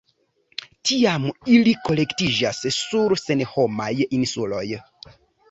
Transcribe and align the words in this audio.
Tiam 0.91 1.27
ili 1.55 1.73
kolektiĝas 1.89 2.63
sur 2.79 3.17
senhomaj 3.27 3.93
insuloj. 4.21 4.65